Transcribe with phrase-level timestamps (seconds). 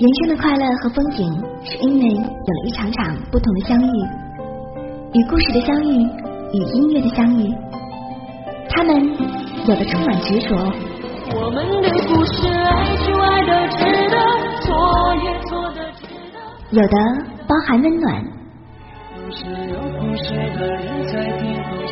[0.00, 1.30] 人生的快乐和风景，
[1.62, 3.92] 是因为有了一场场不同的相遇，
[5.12, 5.92] 与故事的相遇，
[6.54, 7.54] 与音乐的相遇。
[8.70, 8.96] 他们
[9.68, 10.56] 有的充满执着，
[11.34, 14.16] 我们的故事，爱就爱的值得，
[14.62, 16.40] 错也错的值得。
[16.70, 16.96] 有的
[17.46, 18.24] 包含温暖，
[19.68, 21.12] 有故事的人在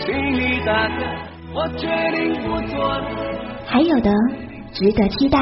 [0.00, 1.86] 心里打开，我决
[2.16, 3.04] 定不做了。
[3.66, 4.10] 还有的
[4.72, 5.38] 值得期待。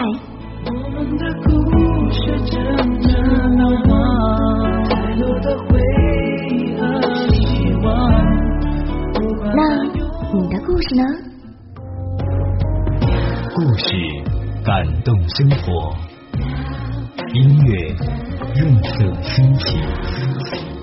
[0.68, 1.48] 我们的故
[2.10, 2.18] 事
[2.50, 2.56] 真
[3.00, 3.08] 正
[3.56, 3.94] 浪漫，
[4.88, 5.78] 才有的回
[6.50, 6.82] 忆和
[7.32, 7.86] 希望。
[9.54, 9.60] 那
[10.34, 11.04] 你的故事呢？
[13.54, 13.84] 故事
[14.64, 15.94] 感动生活，
[17.32, 17.94] 音乐
[18.56, 19.80] 润色心情。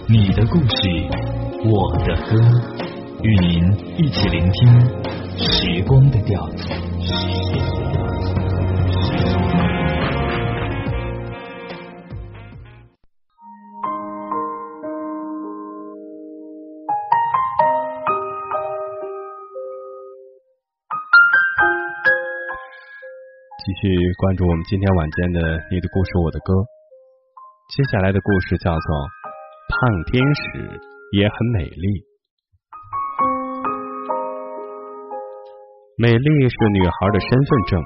[0.08, 0.88] 你的故事，
[1.66, 2.40] 我的歌，
[3.22, 3.52] 与您
[3.98, 4.80] 一起聆听
[5.36, 6.70] 时光的调子。
[23.64, 25.40] 继续关注我们今天晚间的
[25.72, 26.52] 《你的故事我的歌》，
[27.72, 28.88] 接下来的故事叫做
[29.72, 29.80] 《胖
[30.12, 30.44] 天使
[31.16, 31.88] 也很美丽》。
[35.96, 37.80] 美丽是女孩的身份证，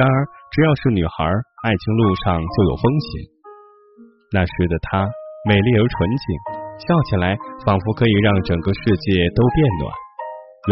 [0.00, 0.16] 然而
[0.48, 1.28] 只要是女孩，
[1.60, 3.28] 爱情路上就有风险。
[4.32, 5.04] 那时的她
[5.44, 6.24] 美丽而纯净，
[6.88, 7.36] 笑起来
[7.68, 9.92] 仿佛可以让整个世界都变暖，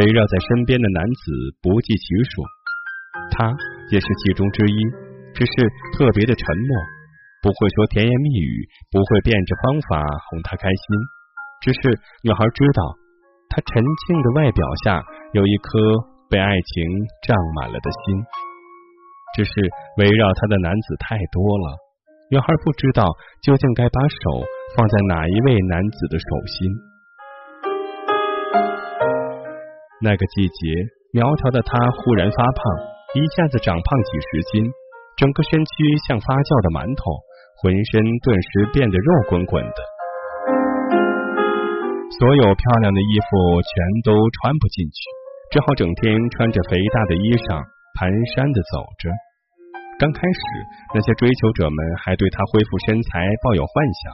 [0.00, 1.20] 围绕在身边的男子
[1.60, 2.40] 不计其数。
[3.36, 3.52] 她
[3.90, 4.76] 也是其中之一，
[5.34, 5.52] 只是
[5.94, 6.70] 特别的沉默，
[7.42, 10.84] 不会说甜言蜜语，不会变着方法哄她开心。
[11.62, 11.80] 只是
[12.22, 12.82] 女孩知道，
[13.48, 15.78] 她沉静的外表下有一颗
[16.28, 16.82] 被爱情
[17.22, 18.24] 胀满了的心。
[19.34, 19.52] 只是
[19.98, 21.78] 围绕她的男子太多了，
[22.30, 23.06] 女孩不知道
[23.42, 24.42] 究竟该把手
[24.76, 26.68] 放在哪一位男子的手心。
[30.02, 30.74] 那个季节，
[31.12, 32.95] 苗条的她忽然发胖。
[33.16, 34.68] 一下子长胖几十斤，
[35.16, 35.72] 整个身躯
[36.04, 37.16] 像发酵的馒头，
[37.56, 39.80] 浑身顿时变得肉滚滚的。
[42.20, 43.72] 所有漂亮的衣服全
[44.04, 45.00] 都穿不进去，
[45.48, 47.64] 只好整天穿着肥大的衣裳
[47.96, 49.08] 蹒跚的走着。
[49.96, 50.40] 刚开始，
[50.92, 54.12] 那些追求者们还对她恢复身材抱有幻想，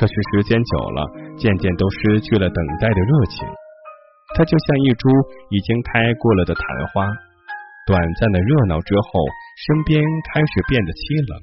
[0.00, 1.04] 可是时间久了，
[1.36, 3.44] 渐渐都失去了等待的热情。
[4.32, 5.04] 她就像一株
[5.52, 6.64] 已经开过了的昙
[6.96, 7.04] 花。
[7.86, 9.22] 短暂的热闹之后，
[9.62, 10.02] 身边
[10.34, 11.38] 开始变得凄冷，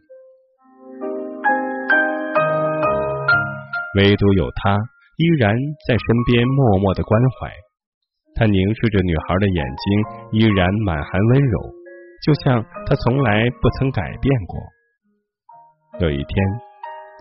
[3.95, 4.75] 唯独有他
[5.15, 5.55] 依然
[5.87, 7.47] 在身边默默的关怀。
[8.35, 9.85] 他凝视着女孩的眼睛，
[10.35, 11.55] 依然满含温柔，
[12.27, 14.59] 就像他从来不曾改变过。
[16.03, 16.35] 有一天，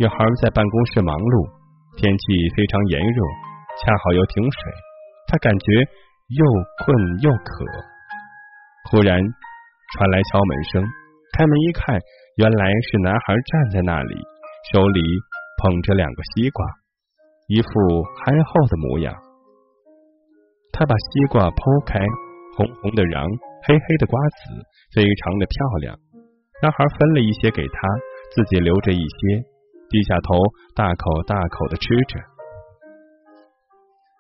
[0.03, 1.47] 女孩在办公室忙碌，
[1.95, 2.25] 天气
[2.59, 3.19] 非常炎热，
[3.87, 4.59] 恰好又停水，
[5.31, 5.67] 她感觉
[6.27, 6.43] 又
[6.83, 6.91] 困
[7.23, 7.63] 又渴。
[8.91, 10.85] 忽然传来敲门声，
[11.37, 11.99] 开门一看，
[12.37, 14.15] 原来是男孩站在那里，
[14.73, 15.01] 手里
[15.63, 16.67] 捧着两个西瓜，
[17.49, 17.69] 一副
[18.25, 19.15] 憨厚的模样。
[20.73, 22.01] 他把西瓜剖开，
[22.57, 23.23] 红红的瓤，
[23.65, 24.61] 黑黑的瓜子，
[24.95, 25.97] 非常的漂亮。
[26.63, 27.77] 男孩分了一些给他，
[28.35, 29.45] 自己留着一些，
[29.89, 30.35] 低下头
[30.75, 32.19] 大口大口的吃着。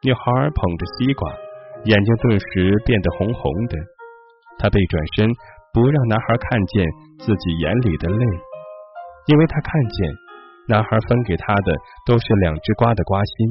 [0.02, 0.20] 女孩
[0.54, 1.30] 捧着西瓜，
[1.84, 3.76] 眼睛顿时变得红红的。
[4.58, 5.28] 他背转身，
[5.72, 6.86] 不让男孩看见
[7.18, 8.24] 自己眼里的泪，
[9.26, 10.10] 因为他看见
[10.68, 11.72] 男孩分给他的
[12.06, 13.48] 都是两只瓜的瓜心，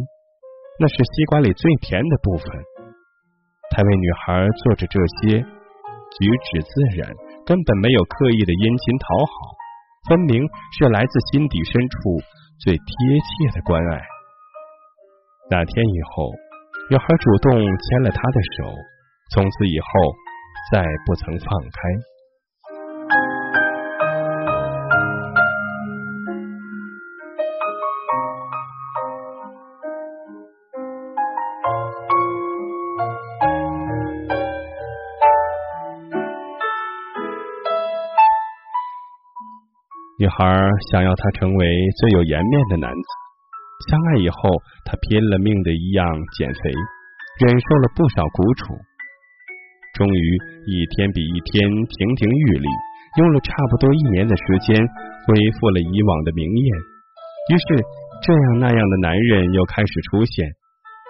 [0.79, 2.47] 那是西瓜里最甜的部分。
[3.71, 7.09] 他为女孩做着这些，举止自然，
[7.45, 9.33] 根本没有刻意的殷勤讨好，
[10.09, 10.43] 分明
[10.77, 11.97] 是来自心底深处
[12.59, 12.85] 最贴
[13.19, 14.01] 切的关爱。
[15.49, 16.31] 那天以后，
[16.89, 18.71] 女孩主动牵了他的手，
[19.33, 19.87] 从此以后。
[20.69, 21.69] 再不曾放开。
[40.19, 40.45] 女孩
[40.91, 41.65] 想要他成为
[41.99, 43.07] 最有颜面的男子。
[43.89, 44.37] 相爱以后，
[44.85, 46.05] 他拼了命的一样
[46.37, 46.69] 减肥，
[47.39, 48.75] 忍受了不少苦楚。
[49.93, 50.23] 终于
[50.67, 52.67] 一天比一天亭亭玉立，
[53.17, 54.75] 用了差不多一年的时间
[55.27, 56.67] 恢复了以往的明艳。
[57.51, 57.65] 于是
[58.23, 60.47] 这样那样的男人又开始出现，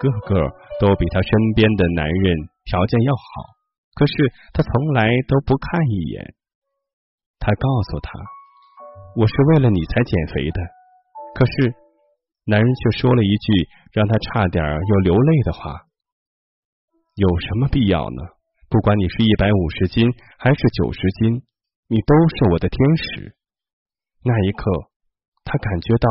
[0.00, 0.50] 个个
[0.80, 3.22] 都比他身边的男人条件要好。
[3.94, 4.12] 可是
[4.52, 6.34] 他从来都不看一眼。
[7.38, 8.18] 他告诉他，
[9.16, 10.60] 我是为了你才减肥的。
[11.34, 11.74] 可是，
[12.46, 13.52] 男人却说了一句
[13.92, 15.82] 让他差点要流泪的话
[17.14, 18.22] ：“有什么必要呢？
[18.72, 20.08] 不管你是一百五十斤
[20.38, 21.44] 还是九十斤，
[21.92, 23.36] 你都是我的天使。”
[24.24, 24.64] 那一刻，
[25.44, 26.08] 他感觉到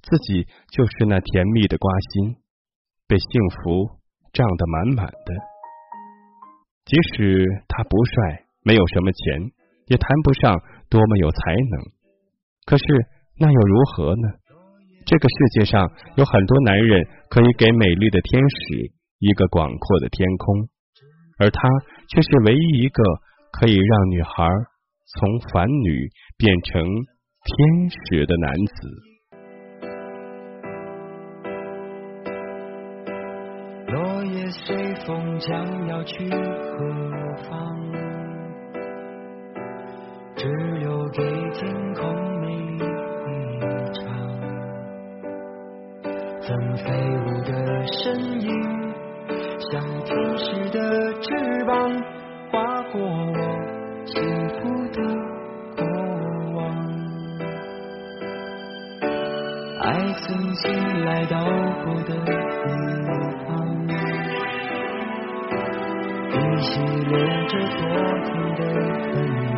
[0.00, 2.36] 自己就是那甜蜜的瓜心，
[3.06, 3.28] 被幸
[3.60, 4.00] 福
[4.32, 5.34] 胀得满满的。
[6.86, 9.52] 即使他不帅，没有什么钱，
[9.88, 11.92] 也谈不上多么有才能，
[12.64, 12.84] 可是
[13.36, 14.28] 那又如何呢？
[15.04, 20.68] 这个世界上有很多男人可以给美丽的天使一个广阔的天空，
[21.38, 21.68] 而他
[22.08, 23.02] 却是唯一一个
[23.52, 24.48] 可以让女孩
[25.18, 26.82] 从凡女变成。
[27.48, 28.76] 天使的男子，
[33.86, 36.36] 落叶随风将要去何
[37.48, 37.48] 方？
[40.36, 40.46] 只
[40.78, 41.22] 留给
[41.54, 42.04] 天空
[42.42, 42.46] 美
[42.76, 43.28] 丽一
[43.94, 44.04] 场。
[46.42, 46.46] 曾
[46.76, 46.84] 飞
[47.24, 47.50] 舞的
[47.86, 47.96] 身
[48.42, 48.46] 影，
[49.70, 50.78] 像天使的
[51.22, 51.26] 翅
[51.68, 51.76] 翅膀，
[52.50, 52.56] 划
[52.92, 53.36] 过我
[54.06, 54.16] 幸
[54.48, 54.56] 福
[54.90, 54.96] 的
[55.76, 55.84] 过
[56.54, 56.58] 往。
[59.82, 59.84] 爱
[60.14, 60.24] 曾
[60.54, 60.64] 经
[61.04, 61.36] 来到
[61.84, 62.32] 过的地
[63.44, 63.46] 方，
[66.30, 66.32] 依
[66.62, 67.12] 稀留
[67.48, 67.78] 着昨
[68.24, 68.60] 天的
[69.12, 69.14] 芬
[69.52, 69.54] 芳。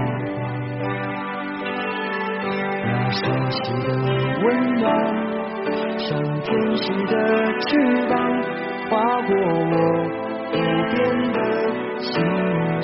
[2.82, 3.20] 那熟
[3.50, 3.88] 悉的
[4.42, 4.44] 温
[4.80, 4.84] 暖，
[5.96, 6.08] 像
[6.40, 7.14] 天使的
[7.68, 7.68] 翅
[8.08, 8.12] 膀，
[8.90, 8.98] 划
[9.28, 9.30] 过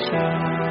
[0.09, 0.66] 心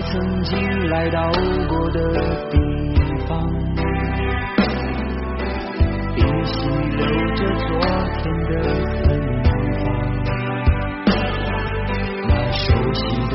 [0.00, 1.30] 曾经来到
[1.68, 1.98] 过的
[2.50, 2.56] 地
[3.26, 3.36] 方，
[6.16, 6.54] 依稀
[6.96, 7.04] 留
[7.34, 7.68] 着昨
[8.14, 8.50] 天的
[9.02, 9.06] 芬
[9.84, 9.86] 芳。
[12.28, 12.62] 那熟
[12.94, 13.34] 悉的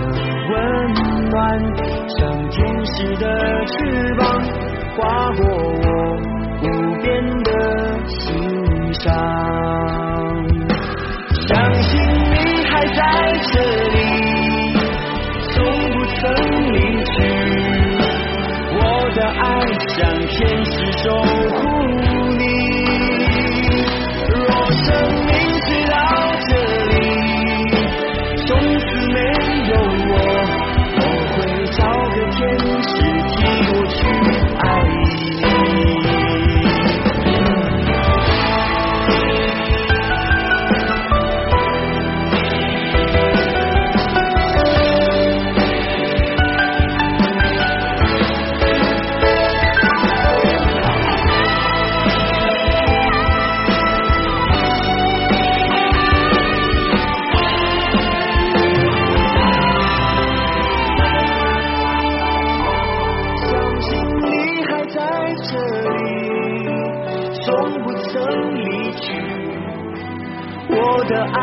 [0.50, 0.54] 温
[1.30, 1.36] 暖，
[2.08, 2.20] 像
[2.50, 2.56] 天
[2.86, 3.26] 使的
[3.66, 3.72] 翅
[4.16, 4.22] 膀，
[4.96, 5.02] 划
[5.36, 5.86] 过我
[19.24, 19.42] 的爱
[19.88, 20.72] 像天使
[21.02, 21.24] 守护
[22.38, 22.44] 你，
[24.28, 24.36] 若
[24.72, 25.23] 生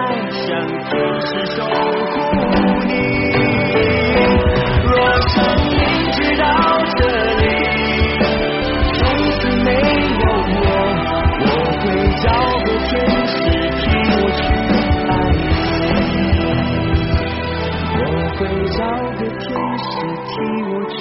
[0.00, 0.46] 爱像
[0.88, 0.90] 天
[1.20, 2.16] 使守护
[2.86, 2.90] 你，
[4.82, 4.92] 若
[5.28, 5.36] 生
[5.68, 5.76] 命
[6.12, 6.42] 直到
[6.96, 7.00] 这
[7.36, 7.42] 里，
[8.94, 8.98] 从
[9.30, 9.68] 此没
[10.20, 10.24] 有
[10.56, 10.64] 我，
[11.42, 11.44] 我
[11.80, 11.84] 会
[12.22, 12.24] 找
[12.64, 12.90] 个天
[13.26, 13.36] 使
[13.76, 13.82] 替
[14.16, 14.40] 我去
[15.06, 15.12] 爱
[16.06, 16.18] 你，
[18.00, 18.02] 我
[18.38, 18.40] 会
[18.78, 18.80] 找
[19.18, 19.88] 个天使
[20.24, 20.32] 替
[20.64, 20.98] 我去。